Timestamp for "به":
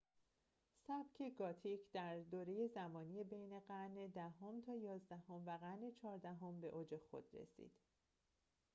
6.61-6.67